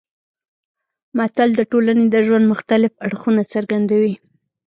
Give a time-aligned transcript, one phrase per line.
[1.17, 4.13] متل د ټولنې د ژوند مختلف اړخونه څرګندوي